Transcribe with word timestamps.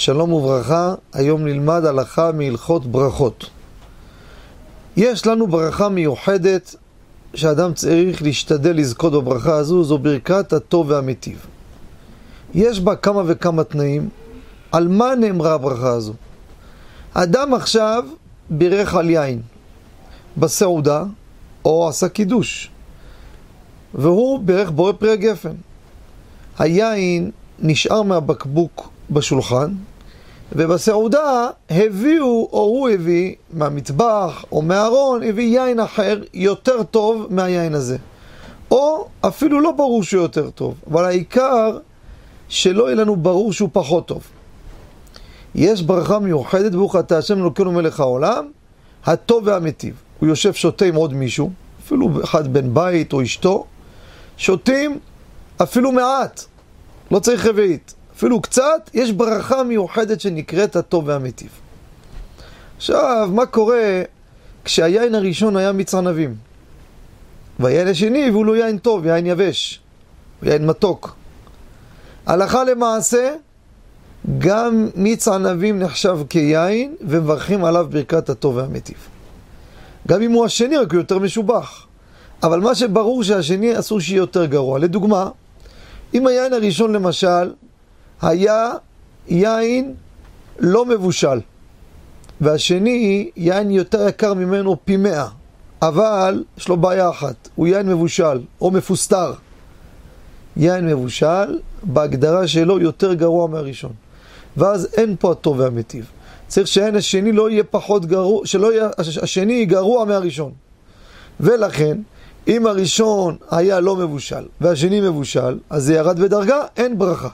שלום 0.00 0.32
וברכה, 0.32 0.94
היום 1.12 1.44
נלמד 1.44 1.84
הלכה 1.84 2.32
מהלכות 2.32 2.86
ברכות. 2.86 3.50
יש 4.96 5.26
לנו 5.26 5.46
ברכה 5.46 5.88
מיוחדת 5.88 6.74
שאדם 7.34 7.74
צריך 7.74 8.22
להשתדל 8.22 8.76
לזכות 8.76 9.12
בברכה 9.12 9.54
הזו, 9.54 9.84
זו 9.84 9.98
ברכת 9.98 10.52
הטוב 10.52 10.90
והמיטיב. 10.90 11.46
יש 12.54 12.80
בה 12.80 12.96
כמה 12.96 13.22
וכמה 13.26 13.64
תנאים. 13.64 14.08
על 14.72 14.88
מה 14.88 15.14
נאמרה 15.14 15.54
הברכה 15.54 15.90
הזו? 15.90 16.12
אדם 17.14 17.54
עכשיו 17.54 18.04
בירך 18.50 18.94
על 18.94 19.10
יין 19.10 19.42
בסעודה, 20.36 21.04
או 21.64 21.88
עשה 21.88 22.08
קידוש, 22.08 22.70
והוא 23.94 24.38
בירך 24.38 24.70
בורא 24.70 24.92
פרי 24.92 25.12
הגפן. 25.12 25.54
היין 26.58 27.30
נשאר 27.58 28.02
מהבקבוק 28.02 28.88
בשולחן, 29.10 29.74
ובסעודה 30.52 31.48
הביאו, 31.70 32.48
או 32.52 32.60
הוא 32.60 32.88
הביא, 32.88 33.34
מהמטבח 33.52 34.44
או 34.52 34.62
מהארון, 34.62 35.22
הביא 35.22 35.60
יין 35.60 35.80
אחר 35.80 36.20
יותר 36.34 36.82
טוב 36.82 37.26
מהיין 37.30 37.74
הזה. 37.74 37.96
או 38.70 39.08
אפילו 39.20 39.60
לא 39.60 39.70
ברור 39.70 40.02
שהוא 40.02 40.22
יותר 40.22 40.50
טוב, 40.50 40.74
אבל 40.90 41.04
העיקר 41.04 41.78
שלא 42.48 42.84
יהיה 42.84 42.94
לנו 42.94 43.16
ברור 43.16 43.52
שהוא 43.52 43.68
פחות 43.72 44.06
טוב. 44.08 44.22
יש 45.54 45.82
ברכה 45.82 46.18
מיוחדת, 46.18 46.72
ברוך 46.72 46.96
אתה 46.96 47.18
השם 47.18 47.38
אלוקינו 47.38 47.72
מלך 47.72 48.00
העולם, 48.00 48.50
הטוב 49.04 49.46
והמיטיב. 49.46 49.94
הוא 50.18 50.28
יושב 50.28 50.52
שותה 50.52 50.84
עם 50.84 50.94
עוד 50.94 51.14
מישהו, 51.14 51.50
אפילו 51.84 52.24
אחד 52.24 52.52
בן 52.52 52.74
בית 52.74 53.12
או 53.12 53.22
אשתו, 53.22 53.64
שותים 54.36 54.98
אפילו 55.62 55.92
מעט, 55.92 56.44
לא 57.10 57.18
צריך 57.18 57.46
רביעית. 57.46 57.94
אפילו 58.20 58.40
קצת, 58.40 58.90
יש 58.94 59.12
ברכה 59.12 59.62
מיוחדת 59.62 60.20
שנקראת 60.20 60.76
הטוב 60.76 61.08
והמיטיב. 61.08 61.50
עכשיו, 62.76 63.28
מה 63.32 63.46
קורה 63.46 64.02
כשהיין 64.64 65.14
הראשון 65.14 65.56
היה 65.56 65.72
מיץ 65.72 65.94
ענבים? 65.94 66.34
והיין 67.58 67.88
השני 67.88 68.30
והוא 68.30 68.46
לא 68.46 68.56
יין 68.56 68.78
טוב, 68.78 69.06
יין 69.06 69.26
יבש, 69.26 69.80
יין 70.42 70.66
מתוק. 70.66 71.16
הלכה 72.26 72.64
למעשה, 72.64 73.34
גם 74.38 74.88
מיץ 74.94 75.28
ענבים 75.28 75.78
נחשב 75.78 76.18
כיין 76.28 76.94
ומברכים 77.00 77.64
עליו 77.64 77.86
ברכת 77.90 78.28
הטוב 78.30 78.56
והמיטיב. 78.56 78.98
גם 80.08 80.22
אם 80.22 80.32
הוא 80.32 80.44
השני, 80.44 80.76
רק 80.76 80.92
הוא 80.92 81.00
יותר 81.00 81.18
משובח. 81.18 81.86
אבל 82.42 82.60
מה 82.60 82.74
שברור 82.74 83.22
שהשני 83.22 83.78
אסור 83.78 84.00
שיהיה 84.00 84.18
יותר 84.18 84.44
גרוע. 84.44 84.78
לדוגמה, 84.78 85.30
אם 86.14 86.26
היין 86.26 86.52
הראשון 86.52 86.92
למשל 86.92 87.50
היה 88.22 88.72
יין 89.28 89.94
לא 90.58 90.86
מבושל, 90.86 91.40
והשני 92.40 93.30
יין 93.36 93.70
יותר 93.70 94.08
יקר 94.08 94.34
ממנו 94.34 94.76
פי 94.84 94.96
מאה, 94.96 95.26
אבל 95.82 96.44
יש 96.58 96.68
לו 96.68 96.76
בעיה 96.76 97.10
אחת, 97.10 97.48
הוא 97.54 97.66
יין 97.66 97.88
מבושל 97.88 98.40
או 98.60 98.70
מפוסטר. 98.70 99.32
יין 100.56 100.86
מבושל, 100.86 101.58
בהגדרה 101.82 102.48
שלו 102.48 102.80
יותר 102.80 103.14
גרוע 103.14 103.46
מהראשון. 103.46 103.92
ואז 104.56 104.88
אין 104.92 105.16
פה 105.18 105.32
הטוב 105.32 105.58
והמיטיב. 105.58 106.06
צריך 106.48 106.66
שהיין 106.66 106.96
השני 106.96 107.32
לא 107.32 107.50
יהיה 107.50 107.64
פחות 107.64 108.06
גרוע, 108.06 108.46
שלא 108.46 108.72
יהיה 108.72 108.88
השני 109.22 109.64
גרוע 109.64 110.04
מהראשון. 110.04 110.52
ולכן, 111.40 111.98
אם 112.48 112.66
הראשון 112.66 113.36
היה 113.50 113.80
לא 113.80 113.96
מבושל 113.96 114.44
והשני 114.60 115.00
מבושל, 115.00 115.58
אז 115.70 115.84
זה 115.84 115.94
ירד 115.94 116.20
בדרגה, 116.20 116.60
אין 116.76 116.98
ברכה. 116.98 117.28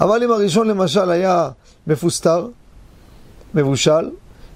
אבל 0.00 0.22
אם 0.22 0.30
הראשון 0.30 0.68
למשל 0.68 1.10
היה 1.10 1.50
מפוסטר, 1.86 2.48
מבושל, 3.54 4.10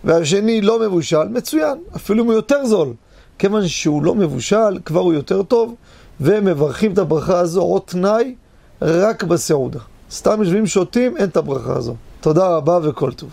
והשני 0.04 0.60
לא 0.60 0.80
מבושל, 0.80 1.28
מצוין, 1.28 1.78
אפילו 1.96 2.22
אם 2.22 2.26
הוא 2.26 2.34
יותר 2.34 2.66
זול. 2.66 2.94
כיוון 3.38 3.68
שהוא 3.68 4.02
לא 4.02 4.14
מבושל, 4.14 4.78
כבר 4.84 5.00
הוא 5.00 5.12
יותר 5.12 5.42
טוב, 5.42 5.74
ומברכים 6.20 6.92
את 6.92 6.98
הברכה 6.98 7.38
הזו, 7.38 7.62
עוד 7.62 7.82
תנאי, 7.84 8.34
רק 8.82 9.22
בסעודה. 9.22 9.78
סתם 10.10 10.42
יושבים 10.42 10.66
שותים, 10.66 11.16
אין 11.16 11.28
את 11.28 11.36
הברכה 11.36 11.76
הזו. 11.76 11.94
תודה 12.20 12.46
רבה 12.46 12.78
וכל 12.82 13.12
טוב. 13.12 13.30